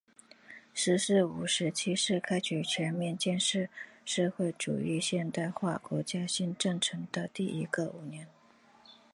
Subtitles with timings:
[0.73, 3.67] “十四五”时期是开启全面建设
[4.03, 8.27] 社会主义现代化国家新征程的第一个五年。